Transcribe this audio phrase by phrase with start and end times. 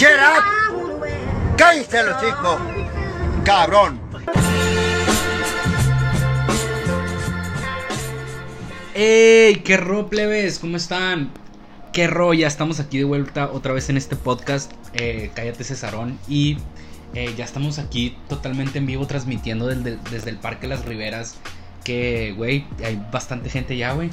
[0.00, 1.56] Shut up.
[1.58, 2.58] Cállate los chicos.
[3.44, 4.00] Cabrón.
[8.94, 9.56] ¡Ey!
[9.56, 10.58] ¿Qué ro, plebes?
[10.58, 11.30] ¿Cómo están?
[11.92, 12.32] ¿Qué ro?
[12.32, 14.72] Ya estamos aquí de vuelta otra vez en este podcast.
[14.94, 16.18] Eh, Cállate Cesarón.
[16.26, 16.56] Y
[17.12, 21.34] eh, ya estamos aquí totalmente en vivo transmitiendo desde, desde el Parque Las Riberas.
[21.84, 24.08] Que, güey, hay bastante gente ya, güey.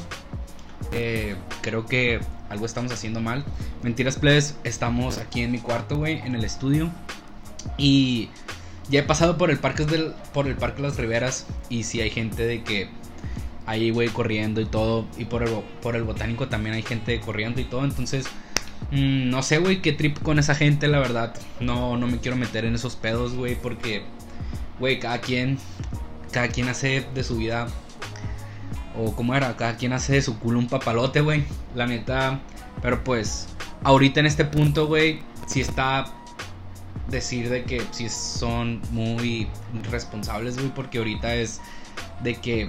[0.92, 2.20] Eh, creo que
[2.50, 3.44] algo estamos haciendo mal.
[3.84, 4.56] Mentiras, plebes.
[4.64, 6.90] Estamos aquí en mi cuarto, güey, en el estudio.
[7.78, 8.30] Y
[8.90, 11.46] ya he pasado por el Parque, del, por el parque Las Riberas.
[11.70, 12.90] Y si hay gente de que
[13.66, 15.06] ahí, güey, corriendo y todo.
[15.18, 15.50] Y por el,
[15.82, 17.84] por el botánico también hay gente corriendo y todo.
[17.84, 18.26] Entonces,
[18.92, 21.36] mmm, no sé, güey, qué trip con esa gente, la verdad.
[21.60, 24.04] No, no me quiero meter en esos pedos, güey, porque,
[24.80, 25.60] güey, cada quien,
[26.32, 27.68] cada quien hace de su vida.
[28.98, 31.44] O como era, cada quien hace de su culo un papalote, güey.
[31.76, 32.40] La neta.
[32.82, 33.48] Pero pues,
[33.84, 36.06] ahorita en este punto, güey, sí está
[37.10, 39.48] decir de que sí son muy
[39.90, 41.62] responsables, güey, porque ahorita es
[42.22, 42.68] de que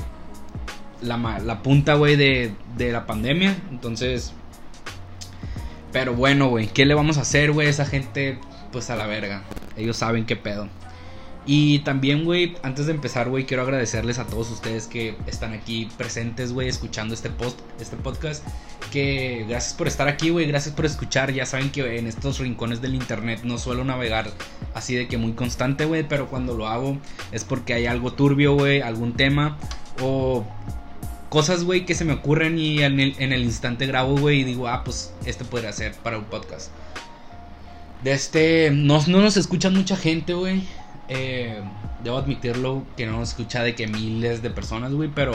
[1.00, 3.56] la, la punta, güey, de, de la pandemia.
[3.70, 4.32] Entonces,
[5.92, 7.68] pero bueno, güey, ¿qué le vamos a hacer, güey?
[7.68, 8.38] Esa gente,
[8.72, 9.42] pues a la verga.
[9.76, 10.68] Ellos saben qué pedo.
[11.50, 15.88] Y también, güey, antes de empezar, güey, quiero agradecerles a todos ustedes que están aquí
[15.96, 18.44] presentes, güey, escuchando este post, este podcast.
[18.92, 21.32] Que gracias por estar aquí, güey, gracias por escuchar.
[21.32, 24.30] Ya saben que en estos rincones del internet no suelo navegar
[24.74, 26.98] así de que muy constante, güey, pero cuando lo hago
[27.32, 29.56] es porque hay algo turbio, güey, algún tema
[30.02, 30.46] o
[31.30, 34.44] cosas, güey, que se me ocurren y en el, en el instante grabo, güey, y
[34.44, 36.70] digo, ah, pues este podría ser para un podcast.
[38.04, 40.62] De este, no, no nos escuchan mucha gente, güey.
[41.08, 41.62] Eh,
[42.04, 45.32] debo admitirlo que no nos escucha de que miles de personas, güey, pero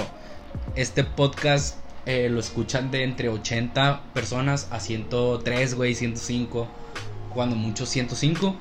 [0.75, 6.67] este podcast eh, lo escuchan de entre 80 personas a 103, güey, 105,
[7.33, 8.55] cuando mucho 105.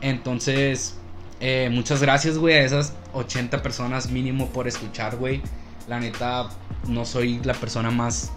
[0.00, 0.96] Entonces,
[1.40, 5.42] eh, muchas gracias, güey, a esas 80 personas mínimo por escuchar, güey.
[5.88, 6.48] La neta,
[6.88, 8.32] no soy la persona más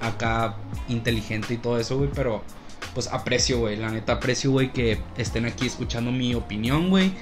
[0.00, 0.56] acá
[0.88, 2.42] inteligente y todo eso, güey, pero
[2.94, 3.76] pues aprecio, güey.
[3.76, 7.12] La neta aprecio, güey, que estén aquí escuchando mi opinión, güey,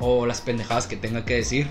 [0.00, 1.66] o las pendejadas que tenga que decir.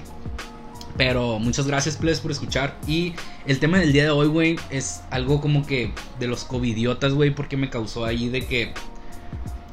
[0.98, 2.78] Pero muchas gracias, please, por escuchar.
[2.88, 3.14] Y
[3.48, 7.32] el tema del día de hoy, güey, es algo como que de los covidiotas, güey,
[7.34, 8.74] porque me causó ahí de que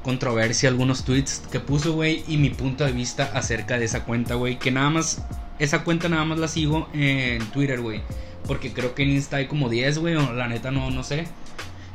[0.02, 4.34] controversia algunos tweets que puso, güey, y mi punto de vista acerca de esa cuenta,
[4.34, 5.22] güey, que nada más,
[5.58, 8.00] esa cuenta nada más la sigo en Twitter, güey.
[8.46, 11.26] Porque creo que en Insta hay como 10, güey, o la neta no, no sé.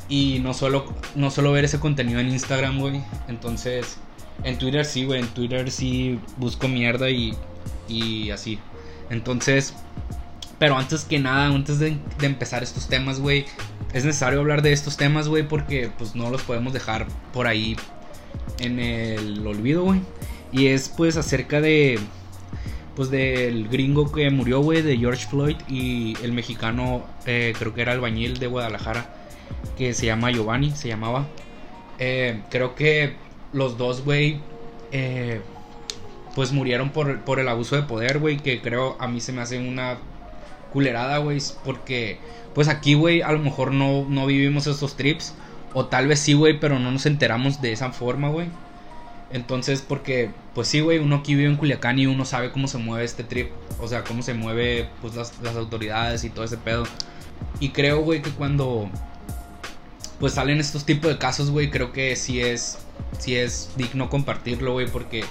[0.08, 3.02] Y no solo, no solo ver ese contenido en Instagram, güey.
[3.28, 3.98] Entonces,
[4.44, 7.36] en Twitter sí, güey, en Twitter sí busco mierda y,
[7.88, 8.60] y así.
[9.10, 9.74] Entonces,
[10.60, 13.46] pero antes que nada, antes de, empezar estos temas, güey,
[13.94, 17.76] es necesario hablar de estos temas, güey, porque pues no los podemos dejar por ahí
[18.60, 20.02] en el olvido, güey.
[20.52, 22.00] Y es pues acerca de
[22.96, 27.82] pues del gringo que murió, güey, de George Floyd y el mexicano, eh, creo que
[27.82, 29.14] era albañil de Guadalajara,
[29.78, 31.28] que se llama Giovanni, se llamaba.
[32.00, 33.16] Eh, creo que
[33.56, 34.40] los dos, güey,
[34.92, 35.42] eh,
[36.36, 39.42] pues murieron por, por el abuso de poder, güey, que creo a mí se me
[39.42, 39.98] hace una
[40.72, 42.20] culerada, güey, porque
[42.54, 45.34] pues aquí, güey, a lo mejor no, no vivimos esos trips,
[45.74, 48.48] o tal vez sí, güey, pero no nos enteramos de esa forma, güey.
[49.32, 52.78] Entonces, porque, pues sí, güey, uno aquí vive en Culiacán y uno sabe cómo se
[52.78, 53.52] mueve este trip.
[53.82, 56.86] O sea, cómo se mueve, pues, las, las autoridades y todo ese pedo.
[57.60, 58.90] Y creo, güey, que cuando,
[60.20, 62.78] pues, salen estos tipos de casos, güey, creo que sí es,
[63.20, 65.24] sí es digno compartirlo, güey, porque,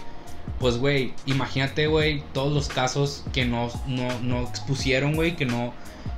[0.58, 5.72] pues, güey, imagínate, güey, todos los casos que no, no, no expusieron, güey, que no,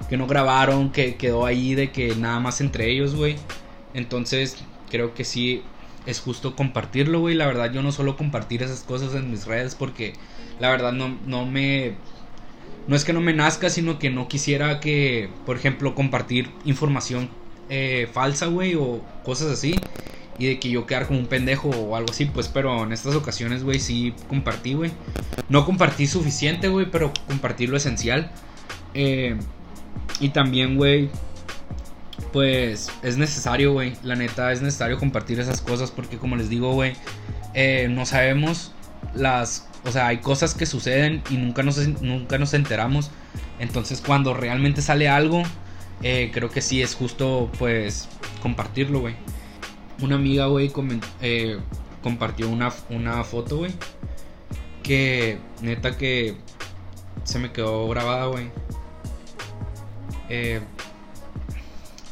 [0.09, 3.37] que no grabaron, que quedó ahí de que nada más entre ellos, güey.
[3.95, 4.57] Entonces,
[4.91, 5.63] creo que sí
[6.07, 7.35] es justo compartirlo, güey.
[7.35, 10.15] La verdad, yo no suelo compartir esas cosas en mis redes porque
[10.61, 11.95] la verdad no, no me...
[12.87, 17.29] No es que no me nazca, sino que no quisiera que, por ejemplo, compartir información
[17.69, 19.77] eh, falsa, güey, o cosas así.
[20.39, 23.15] Y de que yo quedar como un pendejo o algo así, pues, pero en estas
[23.15, 24.91] ocasiones, güey, sí compartí, güey.
[25.49, 28.31] No compartí suficiente, güey, pero compartí lo esencial.
[28.93, 29.37] Eh,
[30.21, 31.11] y también, güey,
[32.33, 33.95] pues es necesario, güey.
[34.03, 36.93] La neta es necesario compartir esas cosas porque como les digo, güey,
[37.55, 38.73] eh, no sabemos
[39.15, 39.69] las...
[39.85, 43.11] O sea, hay cosas que suceden y nunca nos, nunca nos enteramos.
[43.59, 45.45] Entonces cuando realmente sale algo,
[46.03, 48.09] eh, creo que sí es justo, pues,
[48.43, 49.15] compartirlo, güey.
[50.03, 50.71] Una amiga, güey,
[51.23, 51.59] eh,
[52.03, 53.73] compartió una, una foto, güey.
[54.83, 56.37] Que neta que
[57.25, 58.51] se me quedó grabada, güey.
[60.29, 60.61] Eh,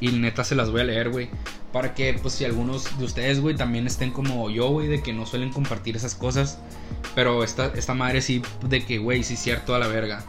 [0.00, 1.28] y neta se las voy a leer, güey.
[1.72, 5.12] Para que, pues, si algunos de ustedes, güey, también estén como yo, güey, de que
[5.12, 6.58] no suelen compartir esas cosas.
[7.14, 10.24] Pero esta, esta madre sí, de que, güey, sí es cierto a la verga.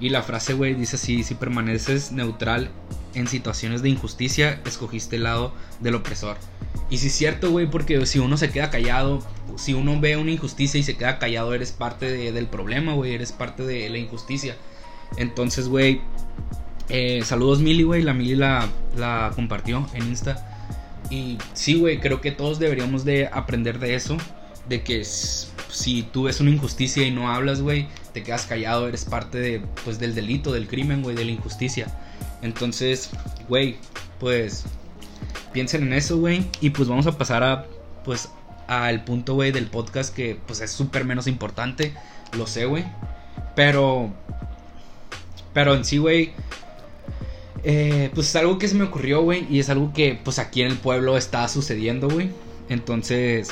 [0.00, 2.70] Y la frase, güey, dice así, si permaneces neutral
[3.14, 6.36] en situaciones de injusticia, escogiste el lado del opresor.
[6.90, 9.20] Y sí es cierto, güey, porque si uno se queda callado,
[9.56, 13.32] si uno ve una injusticia y se queda callado, eres parte del problema, güey, eres
[13.32, 14.56] parte de la injusticia.
[15.16, 16.00] Entonces, güey,
[16.88, 20.44] eh, saludos Mili, güey, la Mili la, la compartió en Insta.
[21.10, 24.16] Y sí, güey, creo que todos deberíamos de aprender de eso,
[24.68, 29.04] de que si tú ves una injusticia y no hablas, güey, te quedas callado, eres
[29.04, 31.86] parte de, pues, del delito, del crimen, güey, de la injusticia.
[32.42, 33.10] Entonces,
[33.48, 33.76] güey,
[34.20, 34.64] pues
[35.52, 37.66] piensen en eso, güey, y pues vamos a pasar a,
[38.04, 38.28] pues,
[38.66, 41.94] al punto, güey, del podcast que, pues, es súper menos importante,
[42.36, 42.84] lo sé, güey,
[43.56, 44.12] pero,
[45.52, 46.32] pero en sí, güey,
[47.64, 50.62] eh, pues es algo que se me ocurrió, güey, y es algo que, pues, aquí
[50.62, 52.30] en el pueblo está sucediendo, güey.
[52.68, 53.48] Entonces,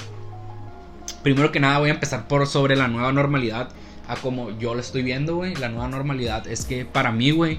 [1.22, 3.70] primero que nada voy a empezar por sobre la nueva normalidad,
[4.08, 5.56] a como yo lo estoy viendo, güey.
[5.56, 7.58] La nueva normalidad es que para mí, güey,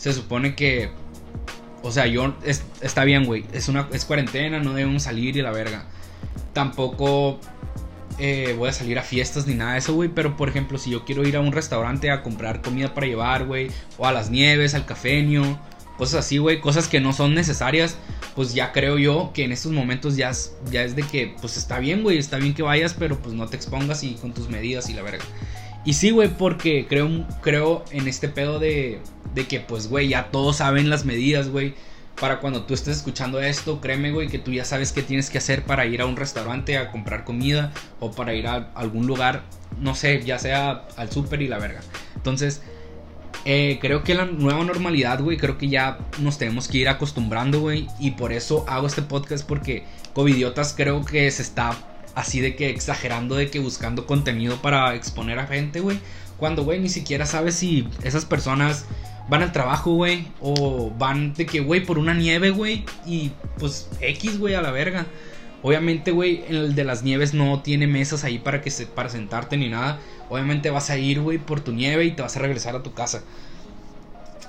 [0.00, 0.90] se supone que
[1.82, 2.34] o sea, yo
[2.80, 5.84] está bien, güey, es una es cuarentena, no debemos salir y la verga.
[6.52, 7.40] Tampoco
[8.18, 10.10] eh, voy a salir a fiestas ni nada de eso, güey.
[10.10, 13.46] Pero por ejemplo, si yo quiero ir a un restaurante a comprar comida para llevar,
[13.46, 13.70] güey.
[13.96, 15.58] O a las nieves, al cafeño.
[15.96, 16.60] Cosas así, güey.
[16.60, 17.96] Cosas que no son necesarias.
[18.36, 21.56] Pues ya creo yo que en estos momentos ya es, ya es de que, pues
[21.56, 22.18] está bien, güey.
[22.18, 25.02] Está bien que vayas, pero pues no te expongas y con tus medidas y la
[25.02, 25.24] verga.
[25.84, 27.08] Y sí, güey, porque creo,
[27.40, 29.00] creo en este pedo de,
[29.34, 31.74] de que, pues, güey, ya todos saben las medidas, güey.
[32.20, 35.38] Para cuando tú estés escuchando esto, créeme, güey, que tú ya sabes qué tienes que
[35.38, 39.42] hacer para ir a un restaurante a comprar comida o para ir a algún lugar,
[39.78, 41.80] no sé, ya sea al súper y la verga.
[42.14, 42.60] Entonces,
[43.46, 47.60] eh, creo que la nueva normalidad, güey, creo que ya nos tenemos que ir acostumbrando,
[47.60, 47.86] güey.
[47.98, 51.76] Y por eso hago este podcast porque Covidiotas creo que se está
[52.14, 55.98] así de que exagerando de que buscando contenido para exponer a gente, güey.
[56.36, 58.86] Cuando, güey, ni siquiera sabes si esas personas
[59.28, 60.26] van al trabajo, güey.
[60.40, 62.84] O van de que, güey, por una nieve, güey.
[63.06, 65.06] Y pues X, güey, a la verga.
[65.62, 69.56] Obviamente, güey, el de las nieves no tiene mesas ahí para, que se, para sentarte
[69.56, 69.98] ni nada.
[70.30, 72.94] Obviamente vas a ir, güey, por tu nieve y te vas a regresar a tu
[72.94, 73.22] casa.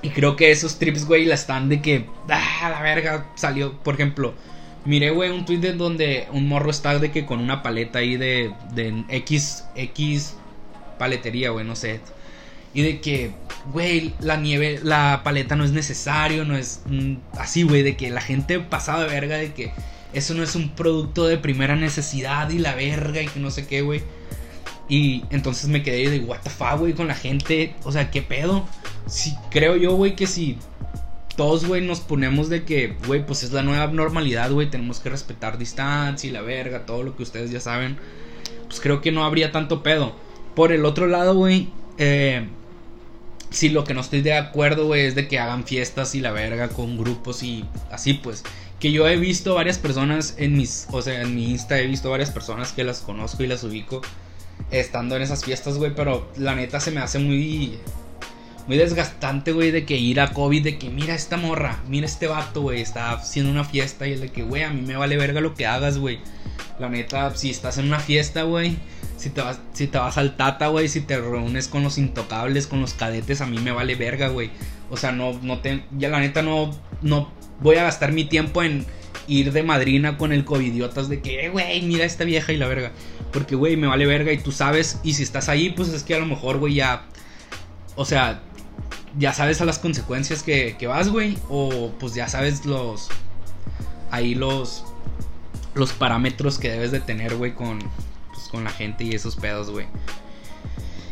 [0.02, 3.96] Y creo que esos trips, güey, la están de que, ah, la verga, salió, por
[3.96, 4.34] ejemplo,
[4.84, 8.18] Miré, güey, un tweet de donde un morro está de que con una paleta ahí
[8.18, 9.66] de, de X,
[10.98, 12.00] paletería, güey, no sé.
[12.74, 13.32] Y de que,
[13.72, 18.10] güey, la nieve, la paleta no es necesario, no es mm, así, güey, de que
[18.10, 19.72] la gente pasaba de verga, de que
[20.14, 23.68] eso no es un producto de primera necesidad y la verga y que no sé
[23.68, 24.02] qué, güey.
[24.90, 28.22] Y entonces me quedé de, what the fuck, güey, con la gente, o sea, ¿qué
[28.22, 28.66] pedo?
[29.06, 30.58] Sí, creo yo, güey, que si
[31.42, 35.10] todos, güey, nos ponemos de que, güey, pues es la nueva normalidad, güey, tenemos que
[35.10, 37.98] respetar distancia y la verga, todo lo que ustedes ya saben,
[38.68, 40.14] pues creo que no habría tanto pedo.
[40.54, 42.46] Por el otro lado, güey, eh,
[43.50, 46.30] si lo que no estoy de acuerdo, güey, es de que hagan fiestas y la
[46.30, 48.44] verga con grupos y así, pues.
[48.80, 52.12] Que yo he visto varias personas en mis, o sea, en mi Insta he visto
[52.12, 54.02] varias personas que las conozco y las ubico
[54.70, 57.80] estando en esas fiestas, güey, pero la neta se me hace muy
[58.72, 62.28] muy desgastante, güey, de que ir a COVID, de que mira esta morra, mira este
[62.28, 65.18] vato, güey, está haciendo una fiesta y el de que, güey, a mí me vale
[65.18, 66.20] verga lo que hagas, güey.
[66.80, 68.78] La neta, si estás en una fiesta, güey,
[69.18, 72.66] si te vas, si te vas al Tata, güey, si te reúnes con los intocables,
[72.66, 74.52] con los cadetes, a mí me vale verga, güey.
[74.90, 78.64] O sea, no, no te, ya la neta no, no voy a gastar mi tiempo
[78.64, 78.86] en
[79.28, 82.70] ir de madrina con el covidiotas de que, eh, güey, mira esta vieja y la
[82.70, 82.94] verga.
[83.34, 86.16] Porque, güey, me vale verga y tú sabes, y si estás ahí, pues es que
[86.16, 87.04] a lo mejor, güey, ya,
[87.96, 88.42] o sea,
[89.18, 91.38] ya sabes a las consecuencias que, vas, güey.
[91.50, 93.10] O pues ya sabes los.
[94.10, 94.86] Ahí los.
[95.74, 97.80] Los parámetros que debes de tener, güey, con,
[98.34, 99.86] pues, con la gente y esos pedos, güey.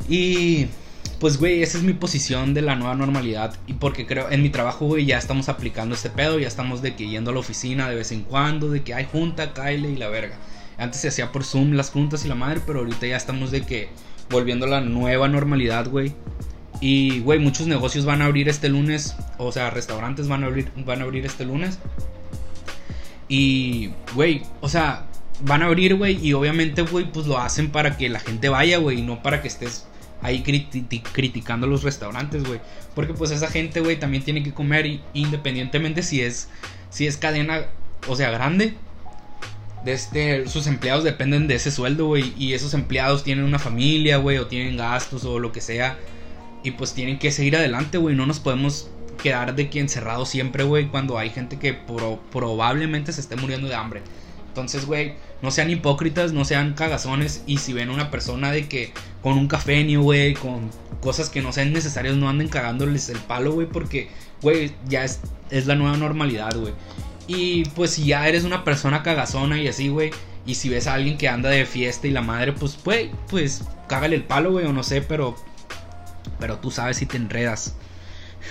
[0.08, 0.68] Y.
[1.20, 3.58] Pues, güey, esa es mi posición de la nueva normalidad.
[3.68, 6.40] Y porque creo, en mi trabajo, güey, ya estamos aplicando este pedo.
[6.40, 8.70] Ya estamos de que yendo a la oficina de vez en cuando.
[8.70, 10.38] De que hay junta, Kyle y la verga.
[10.78, 12.62] Antes se hacía por Zoom las juntas y la madre.
[12.66, 13.90] Pero ahorita ya estamos de que
[14.30, 16.14] volviendo a la nueva normalidad, güey.
[16.82, 19.16] Y, güey, muchos negocios van a abrir este lunes.
[19.38, 21.80] O sea, restaurantes van a abrir, van a abrir este lunes.
[23.28, 25.08] Y, güey, o sea,
[25.42, 26.26] van a abrir, güey.
[26.26, 29.00] Y obviamente, güey, pues lo hacen para que la gente vaya, güey.
[29.00, 29.86] Y no para que estés
[30.22, 30.42] ahí
[31.12, 32.62] criticando los restaurantes, güey.
[32.96, 35.02] Porque pues esa gente, güey, también tiene que comer.
[35.14, 36.48] Independientemente si es,
[36.90, 37.66] si es cadena,
[38.08, 38.74] o sea, grande.
[39.84, 42.34] De este, sus empleados dependen de ese sueldo, güey.
[42.38, 44.38] Y esos empleados tienen una familia, güey.
[44.38, 45.98] O tienen gastos o lo que sea.
[46.64, 48.16] Y pues tienen que seguir adelante, güey.
[48.16, 48.90] No nos podemos
[49.22, 53.76] quedar de que encerrado siempre, güey, cuando hay gente que probablemente se esté muriendo de
[53.76, 54.02] hambre.
[54.48, 57.44] Entonces, güey, no sean hipócritas, no sean cagazones.
[57.46, 60.70] Y si ven a una persona de que con un cafeño, güey, con
[61.02, 64.10] cosas que no sean necesarias, no anden cagándoles el palo, güey, porque,
[64.42, 66.74] güey, ya es, es la nueva normalidad, güey.
[67.28, 70.12] Y pues si ya eres una persona cagazona y así, güey,
[70.46, 73.64] y si ves a alguien que anda de fiesta y la madre, pues, güey, pues
[73.88, 75.36] cágale el palo, güey, o no sé, pero.
[76.40, 77.76] Pero tú sabes si te enredas.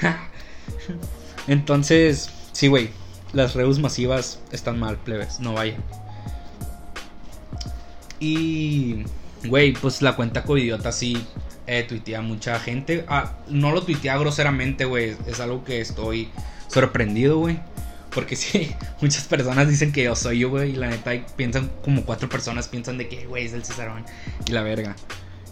[1.47, 2.91] Entonces, sí, güey,
[3.33, 5.83] las reus masivas están mal, plebes, no vayan.
[8.21, 9.05] Y,
[9.45, 11.25] güey, pues la cuenta covidiota sí
[11.67, 13.05] eh, tuitea mucha gente.
[13.09, 16.29] Ah, no lo tuitea groseramente, güey, es algo que estoy
[16.69, 17.61] sorprendido, güey.
[18.15, 20.71] Porque sí, muchas personas dicen que yo soy yo, güey.
[20.73, 24.05] Y la neta, piensan como cuatro personas piensan de que, güey, es el Cesarón.
[24.47, 24.97] Y la verga.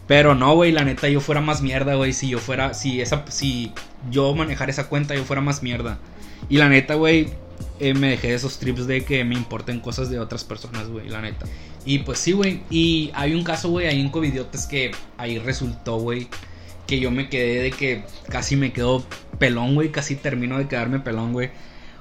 [0.06, 2.12] Pero no, güey, la neta, yo fuera más mierda, güey.
[2.12, 3.72] Si yo fuera, si esa, si
[4.10, 5.98] yo manejara esa cuenta, yo fuera más mierda.
[6.48, 7.28] Y la neta, güey,
[7.80, 11.08] eh, me dejé de esos trips de que me importen cosas de otras personas, güey,
[11.08, 11.46] la neta.
[11.84, 12.62] Y pues sí, güey.
[12.70, 16.28] Y hay un caso, güey, ahí en Covidiotes que ahí resultó, güey,
[16.86, 19.04] que yo me quedé de que casi me quedo
[19.38, 19.90] pelón, güey.
[19.90, 21.50] Casi termino de quedarme pelón, güey.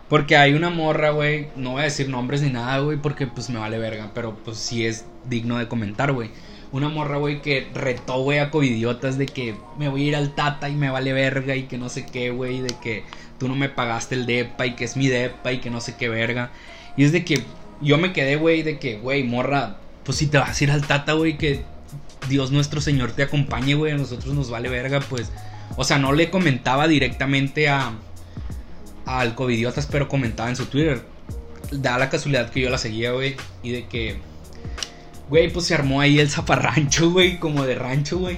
[0.09, 1.47] Porque hay una morra, güey.
[1.55, 2.97] No voy a decir nombres ni nada, güey.
[2.97, 4.11] Porque pues me vale verga.
[4.13, 6.29] Pero pues sí es digno de comentar, güey.
[6.75, 10.35] Una morra, güey, que retó, güey, a covidiotas de que me voy a ir al
[10.35, 12.59] Tata y me vale verga y que no sé qué, güey.
[12.59, 13.05] De que
[13.39, 15.95] tú no me pagaste el DEPA y que es mi DEPA y que no sé
[15.95, 16.51] qué verga.
[16.97, 17.43] Y es de que
[17.79, 20.85] yo me quedé, güey, de que, güey, morra, pues si te vas a ir al
[20.85, 21.63] Tata, güey, que
[22.27, 23.93] Dios nuestro Señor te acompañe, güey.
[23.93, 25.31] A nosotros nos vale verga, pues.
[25.77, 27.93] O sea, no le comentaba directamente a
[29.05, 31.05] al Covidiotas, pero comentaba en su Twitter.
[31.71, 33.37] Da la casualidad que yo la seguía, güey.
[33.63, 34.17] Y de que,
[35.29, 38.37] güey, pues se armó ahí el zaparrancho, güey, como de rancho, güey.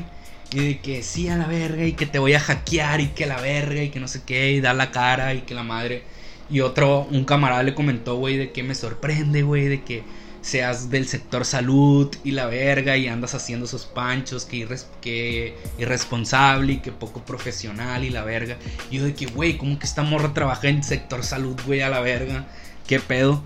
[0.51, 3.25] Y de que sí a la verga y que te voy a hackear y que
[3.25, 6.03] la verga y que no sé qué y da la cara y que la madre.
[6.50, 10.03] Y otro, un camarada le comentó, güey, de que me sorprende, güey, de que
[10.41, 14.65] seas del sector salud y la verga y andas haciendo esos panchos, que,
[15.01, 18.58] que irresponsable y que poco profesional y la verga.
[18.89, 21.89] Y yo de que, güey, ¿cómo que esta morra trabaja en sector salud, güey, a
[21.89, 22.48] la verga?
[22.88, 23.44] ¿Qué pedo?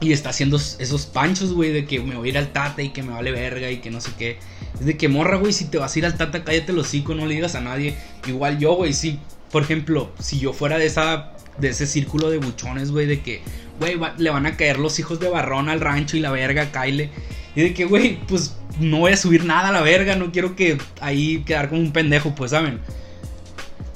[0.00, 2.90] Y está haciendo esos panchos, güey, de que me voy a ir al Tata y
[2.90, 4.38] que me vale verga y que no sé qué.
[4.78, 7.14] Es de que, morra, güey, si te vas a ir al Tata, cállate los hocico,
[7.14, 7.96] no le digas a nadie.
[8.26, 9.18] Igual yo, güey, si,
[9.50, 13.40] por ejemplo, si yo fuera de esa de ese círculo de buchones, güey, de que,
[13.78, 17.10] güey, le van a caer los hijos de Barrón al rancho y la verga, Kyle.
[17.54, 20.56] Y de que, güey, pues no voy a subir nada a la verga, no quiero
[20.56, 22.80] que ahí quedar como un pendejo, pues, ¿saben?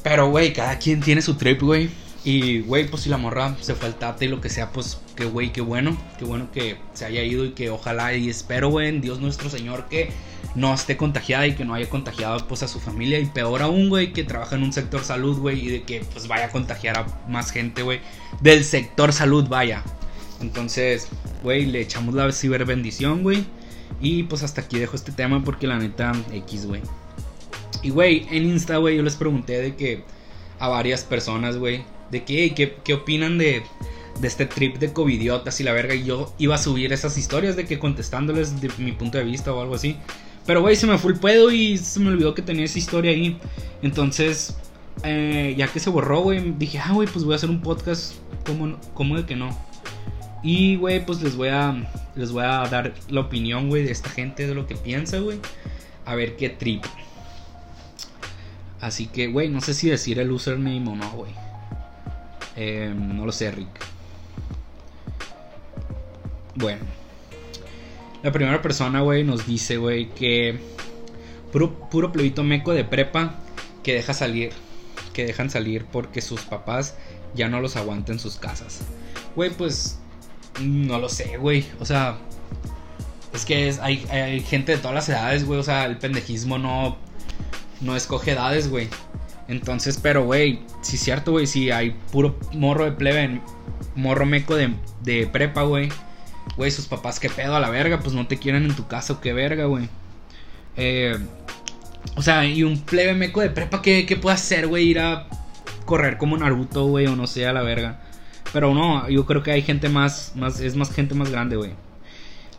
[0.02, 1.90] Pero, güey, cada quien tiene su trip, güey.
[2.24, 4.98] Y, güey, pues si la morra se fue al tate y lo que sea, pues,
[5.20, 5.94] que, güey, qué bueno.
[6.18, 9.50] Qué bueno que se haya ido y que ojalá y espero, güey, en Dios nuestro
[9.50, 10.10] Señor que
[10.54, 13.18] no esté contagiada y que no haya contagiado, pues, a su familia.
[13.18, 16.26] Y peor aún, güey, que trabaja en un sector salud, güey, y de que, pues,
[16.26, 18.00] vaya a contagiar a más gente, güey,
[18.40, 19.82] del sector salud, vaya.
[20.40, 21.08] Entonces,
[21.42, 23.44] güey, le echamos la ciber bendición, güey.
[24.00, 26.80] Y, pues, hasta aquí dejo este tema porque la neta, X, güey.
[27.82, 30.02] Y, güey, en Insta, güey, yo les pregunté de que
[30.58, 33.62] a varias personas, güey de que, ¿qué, ¿qué opinan de,
[34.20, 35.94] de este trip de covidiotas y la verga?
[35.94, 39.52] Y yo iba a subir esas historias de que contestándoles de mi punto de vista
[39.52, 39.96] o algo así.
[40.46, 43.12] Pero, güey, se me fue el pedo y se me olvidó que tenía esa historia
[43.12, 43.38] ahí.
[43.82, 44.56] Entonces,
[45.04, 48.14] eh, ya que se borró, güey, dije, ah, güey, pues voy a hacer un podcast.
[48.46, 49.56] ¿Cómo, cómo de que no?
[50.42, 54.08] Y, güey, pues les voy a les voy a dar la opinión, güey, de esta
[54.08, 55.38] gente, de lo que piensa, güey.
[56.04, 56.84] A ver qué trip.
[58.80, 61.32] Así que, güey, no sé si decir el username o no, güey.
[62.56, 63.68] Em, no lo sé, Rick.
[66.54, 66.80] Bueno.
[68.22, 70.58] La primera persona, güey, nos dice, güey, que
[71.52, 73.34] puro, puro plebito meco de prepa
[73.82, 74.52] que deja salir.
[75.12, 76.94] Que dejan salir porque sus papás
[77.34, 78.82] ya no los aguantan en sus casas.
[79.36, 79.98] Güey, pues
[80.60, 81.64] no lo sé, güey.
[81.78, 82.18] O sea,
[83.32, 85.58] es que es, hay, hay, gente de todas las edades, güey.
[85.58, 86.96] O sea, el pendejismo no,
[87.80, 88.88] no escoge edades, güey.
[89.48, 93.40] Entonces, pero, güey, si es cierto, güey, si hay puro morro de plebe,
[93.94, 95.88] morro meco de, de prepa, güey.
[96.56, 99.18] Güey, sus papás, qué pedo a la verga, pues no te quieren en tu casa,
[99.22, 99.88] qué verga, güey.
[100.76, 101.18] Eh,
[102.16, 104.88] o sea, y un plebe meco de prepa, ¿qué, qué puede hacer, güey?
[104.88, 105.26] Ir a
[105.84, 108.00] correr como Naruto, güey, o no sé, a la verga.
[108.52, 111.72] Pero no, yo creo que hay gente más, más es más gente más grande, güey.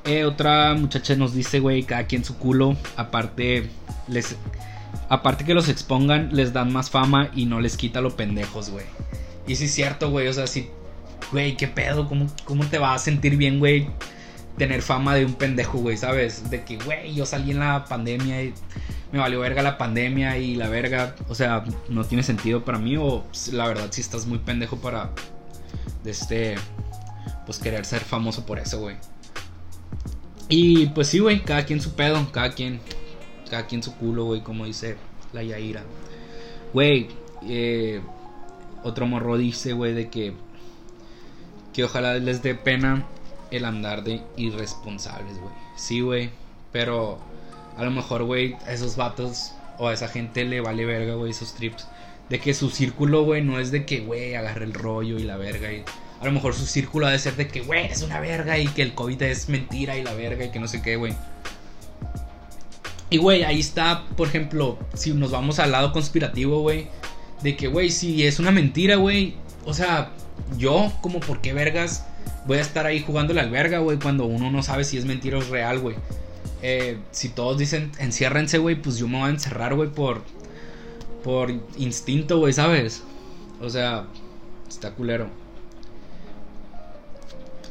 [0.05, 2.75] Eh, otra muchacha nos dice, güey, cada quien su culo.
[2.95, 3.69] Aparte,
[4.07, 4.35] les
[5.09, 8.85] aparte que los expongan, les dan más fama y no les quita lo pendejos, güey.
[9.47, 10.69] Y sí es cierto, güey, o sea, sí,
[11.31, 13.87] güey, qué pedo, ¿Cómo, ¿cómo te va a sentir bien, güey?
[14.57, 16.49] Tener fama de un pendejo, güey, ¿sabes?
[16.49, 18.53] De que, güey, yo salí en la pandemia y
[19.11, 22.95] me valió verga la pandemia y la verga, o sea, no tiene sentido para mí
[22.97, 25.11] o la verdad si estás muy pendejo para
[26.03, 26.55] de este
[27.45, 28.95] pues querer ser famoso por eso, güey.
[30.47, 32.79] Y pues sí, güey, cada quien su pedo, cada quien
[33.49, 34.95] cada quien su culo, güey, como dice
[35.33, 35.83] la Yaira.
[36.73, 37.09] Güey,
[37.43, 38.01] eh,
[38.83, 40.33] otro morro dice, güey, de que
[41.73, 43.05] que ojalá les dé pena
[43.51, 45.53] el andar de irresponsables, güey.
[45.75, 46.29] Sí, güey,
[46.71, 47.19] pero
[47.77, 51.31] a lo mejor, güey, a esos vatos o a esa gente le vale verga, güey,
[51.31, 51.87] esos trips.
[52.29, 55.37] De que su círculo, güey, no es de que, güey, agarre el rollo y la
[55.37, 55.71] verga.
[55.71, 55.83] Y
[56.21, 58.67] a lo mejor su círculo ha de ser de que, güey, es una verga y
[58.67, 61.13] que el COVID es mentira y la verga y que no sé qué, güey.
[63.09, 66.87] Y, güey, ahí está, por ejemplo, si nos vamos al lado conspirativo, güey.
[67.43, 69.35] De que, güey, si es una mentira, güey.
[69.65, 70.11] O sea,
[70.57, 72.05] yo, como por qué vergas,
[72.45, 75.37] voy a estar ahí jugando la verga, güey, cuando uno no sabe si es mentira
[75.37, 75.95] o es real, güey.
[76.61, 80.21] Eh, si todos dicen enciérrense, güey, pues yo me voy a encerrar, güey, por,
[81.23, 83.03] por instinto, güey, ¿sabes?
[83.61, 84.05] O sea,
[84.67, 85.27] está culero.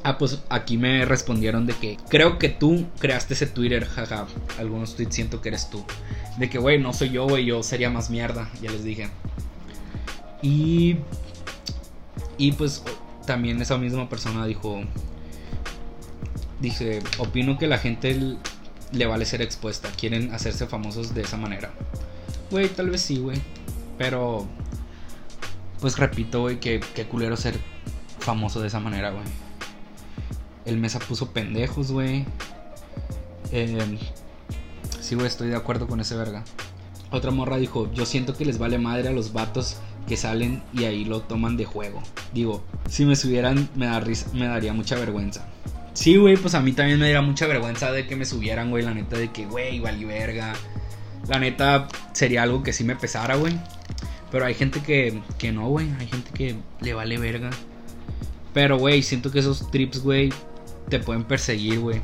[0.03, 4.27] Ah, pues aquí me respondieron de que creo que tú creaste ese Twitter, jaja.
[4.59, 5.85] Algunos tweets siento que eres tú.
[6.39, 9.11] De que, güey, no soy yo, güey, yo sería más mierda, ya les dije.
[10.41, 10.97] Y.
[12.41, 12.83] Y pues
[13.27, 14.81] también esa misma persona dijo.
[16.59, 18.39] Dice, opino que la gente
[18.93, 19.91] le vale ser expuesta.
[19.91, 21.71] Quieren hacerse famosos de esa manera.
[22.51, 23.39] Güey, tal vez sí, güey.
[23.99, 24.47] Pero,
[25.83, 26.81] pues repito, güey, que,
[27.11, 27.61] culero ser
[28.21, 29.25] famoso de esa manera, güey.
[30.65, 32.25] El Mesa puso pendejos, güey.
[33.53, 33.99] Eh,
[34.99, 36.43] sí, güey, estoy de acuerdo con ese verga.
[37.11, 39.77] Otra morra dijo, yo siento que les vale madre a los vatos
[40.07, 42.03] que salen y ahí lo toman de juego.
[42.33, 44.03] Digo, si me subieran me, da
[44.33, 45.47] me daría mucha vergüenza.
[45.93, 48.85] Sí, güey, pues a mí también me daría mucha vergüenza de que me subieran, güey,
[48.85, 50.55] la neta de que, güey, vali verga.
[51.29, 53.59] La neta sería algo que sí me pesara, güey.
[54.31, 55.89] Pero hay gente que, que no, güey.
[55.99, 57.51] Hay gente que le vale verga.
[58.55, 60.33] Pero, güey, siento que esos trips, güey,
[60.89, 62.01] te pueden perseguir, güey.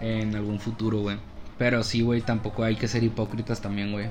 [0.00, 1.16] En algún futuro, güey.
[1.58, 4.10] Pero sí, güey, tampoco hay que ser hipócritas también, güey.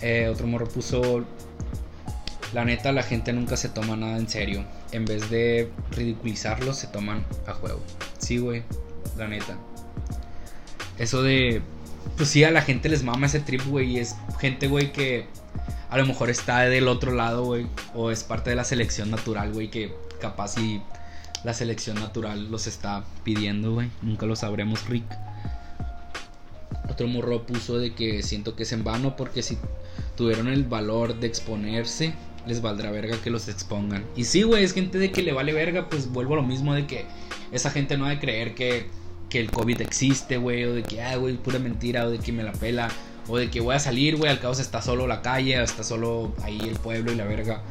[0.00, 1.24] Eh, otro morro puso
[2.52, 4.64] la neta, la gente nunca se toma nada en serio.
[4.92, 7.80] En vez de ridiculizarlo, se toman a juego.
[8.18, 8.62] Sí, güey.
[9.16, 9.56] La neta.
[10.98, 11.62] Eso de.
[12.16, 13.96] Pues sí, a la gente les mama ese trip, güey.
[13.96, 15.26] Y es gente, güey, que
[15.90, 17.66] a lo mejor está del otro lado, güey.
[17.94, 19.70] O es parte de la selección natural, güey.
[19.70, 20.80] Que capaz y
[21.44, 23.90] la selección natural los está pidiendo, güey.
[24.02, 25.04] Nunca lo sabremos, Rick.
[26.88, 29.58] Otro morro puso de que siento que es en vano porque si
[30.16, 32.14] tuvieron el valor de exponerse,
[32.46, 34.04] les valdrá verga que los expongan.
[34.16, 36.74] Y sí, güey, es gente de que le vale verga, pues vuelvo a lo mismo
[36.74, 37.04] de que
[37.52, 38.88] esa gente no ha de creer que,
[39.28, 42.32] que el COVID existe, güey, o de que, ah, güey, pura mentira, o de que
[42.32, 42.88] me la pela,
[43.28, 46.34] o de que voy a salir, güey, al cabo está solo la calle, está solo
[46.42, 47.62] ahí el pueblo y la verga.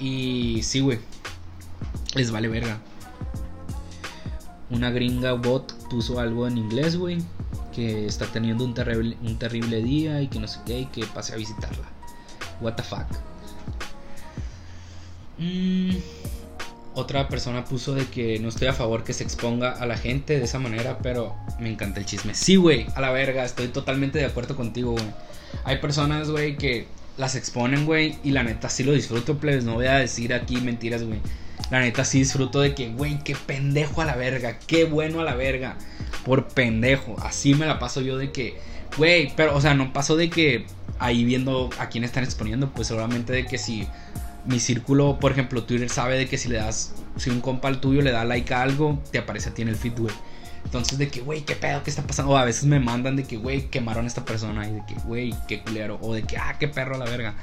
[0.00, 0.98] Y sí, güey,
[2.14, 2.78] les vale verga.
[4.70, 7.18] Una gringa bot puso algo en inglés, güey,
[7.74, 11.04] que está teniendo un terrible, un terrible día y que no sé qué, y que
[11.06, 11.88] pase a visitarla.
[12.60, 13.06] What the fuck.
[15.38, 15.96] Mm,
[16.94, 20.38] otra persona puso de que no estoy a favor que se exponga a la gente
[20.38, 22.34] de esa manera, pero me encanta el chisme.
[22.34, 25.06] Sí, güey, a la verga, estoy totalmente de acuerdo contigo, güey.
[25.64, 29.64] Hay personas, güey, que las exponen, güey, y la neta sí lo disfruto, plebes.
[29.64, 31.20] No voy a decir aquí mentiras, güey.
[31.70, 35.24] La neta sí disfruto de que, güey, qué pendejo a la verga, qué bueno a
[35.24, 35.76] la verga.
[36.24, 37.16] Por pendejo.
[37.22, 38.58] Así me la paso yo de que,
[38.96, 40.66] güey, pero, o sea, no paso de que
[40.98, 43.86] ahí viendo a quién están exponiendo, pues seguramente de que si
[44.44, 47.80] mi círculo, por ejemplo, Twitter sabe de que si le das, si un compa al
[47.80, 50.14] tuyo le da like a algo, te aparece a ti en el feed, güey.
[50.64, 51.82] Entonces, de que, güey, ¿qué pedo?
[51.82, 52.32] ¿Qué está pasando?
[52.32, 54.68] O a veces me mandan de que, güey, quemaron a esta persona.
[54.68, 55.98] Y de que, güey, qué culero.
[56.00, 57.34] O de que, ah, qué perro a la verga.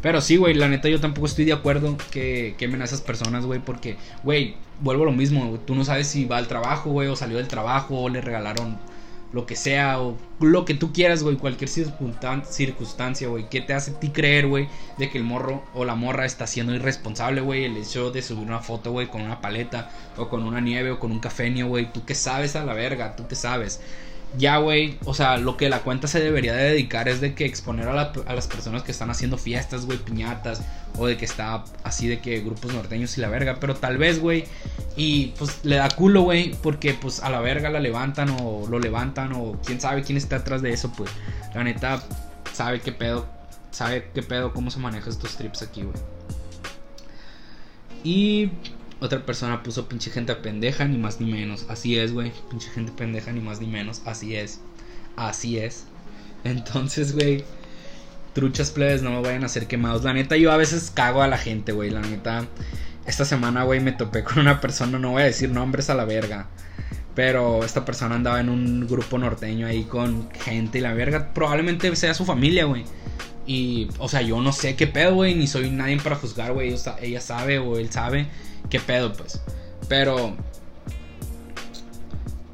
[0.00, 3.44] Pero sí, güey, la neta yo tampoco estoy de acuerdo que quemen a esas personas,
[3.44, 3.60] güey.
[3.60, 5.58] Porque, güey, vuelvo a lo mismo.
[5.66, 8.78] Tú no sabes si va al trabajo, güey, o salió del trabajo, o le regalaron
[9.32, 13.92] lo que sea, o lo que tú quieras, güey, cualquier circunstancia, güey, ¿qué te hace
[13.92, 17.76] ti creer, güey, de que el morro o la morra está siendo irresponsable, güey, el
[17.76, 21.12] hecho de subir una foto, güey, con una paleta, o con una nieve, o con
[21.12, 23.80] un cafenio, güey, tú qué sabes a la verga, tú qué sabes
[24.36, 27.46] ya, güey, o sea, lo que la cuenta se debería de dedicar es de que
[27.46, 30.60] exponer a, las personas que están haciendo fiestas, güey, piñatas,
[30.98, 34.20] o de que está así de que grupos norteños y la verga, pero tal vez,
[34.20, 34.44] güey,
[34.96, 38.78] y pues le da culo, güey, porque pues a la verga la levantan o lo
[38.78, 41.10] levantan o quién sabe quién está atrás de eso, pues
[41.54, 42.02] la neta
[42.52, 43.26] sabe qué pedo,
[43.70, 45.96] sabe qué pedo, cómo se manejan estos trips aquí, güey.
[48.04, 48.50] Y
[49.00, 51.66] Otra persona puso pinche gente pendeja, ni más ni menos.
[51.68, 52.32] Así es, güey.
[52.50, 54.02] Pinche gente pendeja, ni más ni menos.
[54.04, 54.60] Así es.
[55.16, 55.84] Así es.
[56.44, 57.44] Entonces, güey.
[58.34, 60.04] Truchas plebes, no me vayan a hacer quemados.
[60.04, 61.90] La neta, yo a veces cago a la gente, güey.
[61.90, 62.46] La neta.
[63.06, 66.04] Esta semana, güey, me topé con una persona, no voy a decir nombres a la
[66.04, 66.46] verga.
[67.14, 71.32] Pero esta persona andaba en un grupo norteño ahí con gente y la verga.
[71.34, 72.84] Probablemente sea su familia, güey.
[73.48, 75.34] Y, o sea, yo no sé qué pedo, güey.
[75.34, 76.76] Ni soy nadie para juzgar, güey.
[77.00, 78.28] Ella sabe o él sabe
[78.68, 79.40] qué pedo, pues.
[79.88, 80.36] Pero.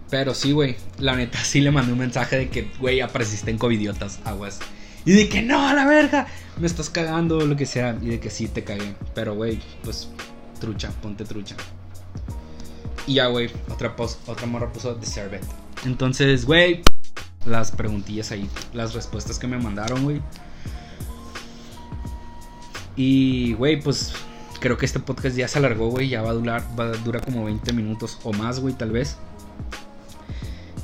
[0.09, 0.77] Pero sí, güey.
[1.01, 4.61] La neta, sí le mandé un mensaje de que, güey, apareciste en Covidiotas, aguas.
[5.05, 6.29] Y de que no, a la verga.
[6.61, 7.99] Me estás cagando, o lo que sea.
[8.01, 8.95] Y de que sí te cagué.
[9.17, 10.09] Pero, güey, pues
[10.61, 11.57] trucha, ponte trucha.
[13.09, 15.45] Y ya, güey, otra, otra morra puso Deserve It.
[15.85, 16.83] Entonces, güey,
[17.47, 20.23] las preguntillas ahí, las respuestas que me mandaron, güey.
[22.97, 24.13] Y, güey, pues
[24.61, 26.09] creo que este podcast ya se alargó, güey.
[26.09, 29.17] Ya va a durar, va a durar como 20 minutos o más, güey, tal vez.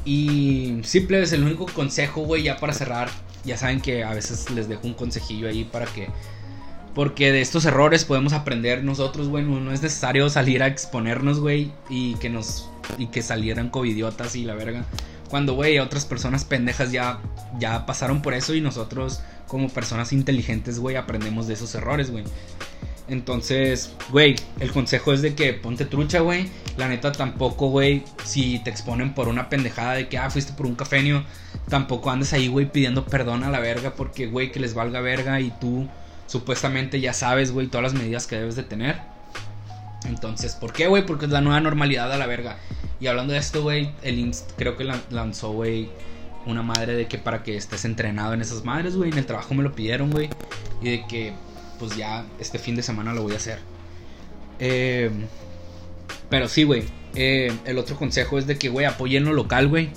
[0.04, 3.08] Y simple es el único consejo, güey, ya para cerrar.
[3.44, 6.08] Ya saben que a veces les dejo un consejillo ahí para que
[6.94, 9.44] porque de estos errores podemos aprender nosotros, güey.
[9.44, 11.72] No es necesario salir a exponernos, güey.
[11.88, 12.68] Y que nos.
[12.98, 14.84] Y que salieran covidiotas y la verga.
[15.28, 17.20] Cuando, güey, otras personas pendejas ya,
[17.60, 19.20] ya pasaron por eso y nosotros,
[19.50, 22.22] como personas inteligentes, güey, aprendemos de esos errores, güey.
[23.08, 26.48] Entonces, güey, el consejo es de que ponte trucha, güey.
[26.76, 30.66] La neta tampoco, güey, si te exponen por una pendejada de que, ah, fuiste por
[30.66, 31.24] un cafenio,
[31.68, 35.40] tampoco andes ahí, güey, pidiendo perdón a la verga porque, güey, que les valga verga
[35.40, 35.88] y tú
[36.28, 39.00] supuestamente ya sabes, güey, todas las medidas que debes de tener.
[40.04, 41.04] Entonces, ¿por qué, güey?
[41.04, 42.56] Porque es la nueva normalidad a la verga.
[43.00, 45.90] Y hablando de esto, güey, el creo que lanzó, güey,
[46.46, 49.10] una madre de que para que estés entrenado en esas madres, güey.
[49.10, 50.30] En el trabajo me lo pidieron, güey.
[50.80, 51.32] Y de que,
[51.78, 53.58] pues ya este fin de semana lo voy a hacer.
[54.58, 55.10] Eh,
[56.28, 56.84] pero sí, güey.
[57.14, 59.90] Eh, el otro consejo es de que, güey, apoyen lo local, güey.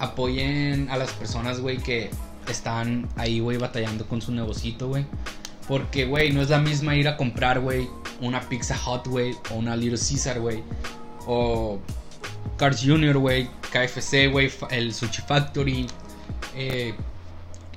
[0.00, 2.10] Apoyen a las personas, güey, que
[2.48, 5.04] están ahí, güey, batallando con su negocito, güey.
[5.68, 7.88] Porque, güey, no es la misma ir a comprar, güey,
[8.20, 10.62] una Pizza Hut, güey, o una Little Caesar, güey,
[11.26, 11.78] o
[12.56, 15.86] Cars Jr., güey, KFC, güey, el Sushi Factory,
[16.56, 16.94] eh,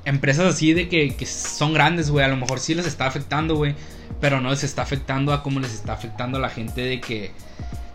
[0.05, 3.55] empresas así de que, que son grandes, güey, a lo mejor sí les está afectando,
[3.55, 3.75] güey,
[4.19, 7.31] pero no les está afectando a como les está afectando a la gente de que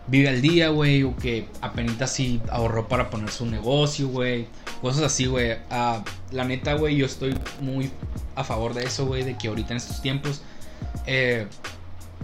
[0.07, 4.47] vive al día, güey, o que apenas así ahorró para poner su negocio, güey,
[4.81, 5.57] cosas así, güey.
[5.69, 7.91] Ah, la neta, güey, yo estoy muy
[8.35, 10.41] a favor de eso, güey, de que ahorita en estos tiempos
[11.05, 11.47] eh,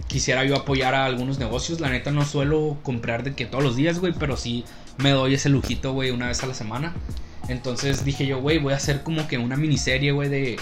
[0.08, 1.80] quisiera yo apoyar a algunos negocios.
[1.80, 4.64] La neta no suelo comprar de que todos los días, güey, pero sí
[4.98, 6.94] me doy ese lujito, güey, una vez a la semana.
[7.48, 10.56] Entonces dije yo, güey, voy a hacer como que una miniserie, güey, de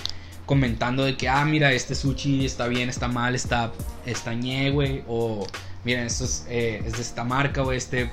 [0.47, 3.73] comentando de que, ah, mira, este sushi está bien, está mal, está,
[4.05, 5.47] está ñe, güey, o
[5.85, 8.11] miren, esto es, eh, es de esta marca, güey, este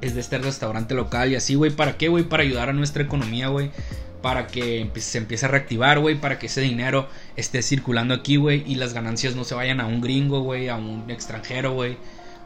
[0.00, 2.24] es de este restaurante local y así, güey, ¿para qué, güey?
[2.24, 3.70] Para ayudar a nuestra economía, güey.
[4.24, 6.14] Para que se empiece a reactivar, güey.
[6.14, 8.64] Para que ese dinero esté circulando aquí, güey.
[8.66, 10.70] Y las ganancias no se vayan a un gringo, güey.
[10.70, 11.98] A un extranjero, güey.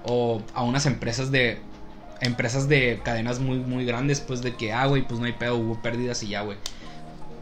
[0.05, 1.59] O a unas empresas de...
[2.21, 5.55] Empresas de cadenas muy, muy grandes, pues de que, ah, güey, pues no hay pedo,
[5.55, 6.57] hubo pérdidas y ya, güey.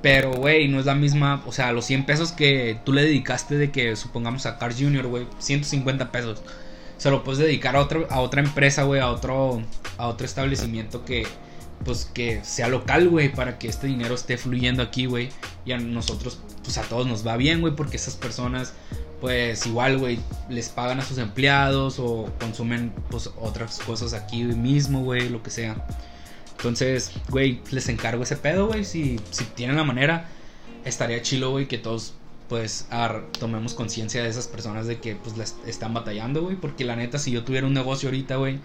[0.02, 1.42] Pero, güey, no es la misma.
[1.46, 5.06] O sea, los 100 pesos que tú le dedicaste de que, supongamos, a Cars Jr.,
[5.06, 6.42] güey, 150 pesos
[6.98, 9.62] se lo puedes dedicar a, otro, a otra empresa, güey, a otro,
[9.98, 11.26] a otro establecimiento que,
[11.86, 15.30] pues, que sea local, güey, para que este dinero esté fluyendo aquí, güey.
[15.64, 18.74] Y a nosotros, pues a todos nos va bien, güey, porque esas personas,
[19.20, 20.18] pues igual, güey,
[20.50, 25.50] les pagan a sus empleados o consumen, pues, otras cosas aquí mismo, güey, lo que
[25.50, 25.86] sea.
[26.56, 28.84] Entonces, güey, les encargo ese pedo, güey.
[28.84, 30.28] Si, si tienen la manera,
[30.84, 32.14] estaría chilo, güey, que todos
[32.48, 32.86] pues
[33.38, 36.56] tomemos conciencia de esas personas de que pues las están batallando, güey.
[36.56, 38.58] Porque la neta, si yo tuviera un negocio ahorita, güey,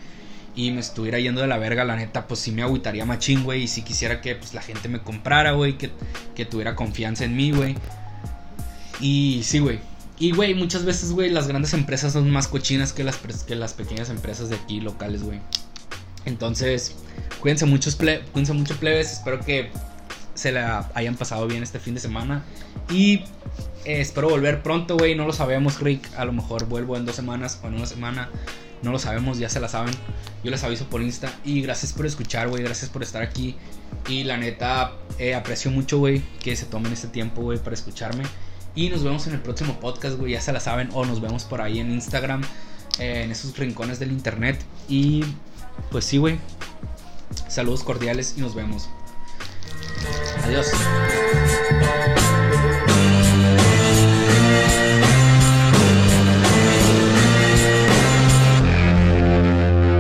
[0.55, 3.63] y me estuviera yendo de la verga, la neta, pues sí me agüitaría machín, güey.
[3.63, 5.91] Y si quisiera que pues la gente me comprara, güey, que,
[6.35, 7.75] que tuviera confianza en mí, güey.
[8.99, 9.79] Y sí, güey.
[10.19, 13.73] Y, güey, muchas veces, güey, las grandes empresas son más cochinas que las, que las
[13.73, 15.39] pequeñas empresas de aquí locales, güey.
[16.25, 16.95] Entonces,
[17.39, 19.13] cuídense, muchos cuídense mucho, plebes.
[19.13, 19.71] Espero que
[20.35, 22.43] se la hayan pasado bien este fin de semana.
[22.91, 23.23] Y
[23.83, 25.15] eh, espero volver pronto, güey.
[25.15, 26.07] No lo sabemos, Rick.
[26.15, 28.29] A lo mejor vuelvo en dos semanas o en una semana.
[28.83, 29.93] No lo sabemos, ya se la saben.
[30.43, 31.31] Yo les aviso por Insta.
[31.43, 32.63] Y gracias por escuchar, güey.
[32.63, 33.55] Gracias por estar aquí.
[34.07, 38.23] Y la neta, eh, aprecio mucho, güey, que se tomen este tiempo, güey, para escucharme.
[38.73, 40.33] Y nos vemos en el próximo podcast, güey.
[40.33, 40.89] Ya se la saben.
[40.93, 42.41] O nos vemos por ahí en Instagram.
[42.99, 44.59] Eh, en esos rincones del internet.
[44.89, 45.23] Y
[45.91, 46.39] pues sí, güey.
[47.47, 48.89] Saludos cordiales y nos vemos.
[50.43, 50.71] Adiós.